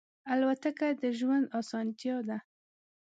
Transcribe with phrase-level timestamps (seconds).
[0.31, 2.37] الوتکه د ژوند آسانتیا ده.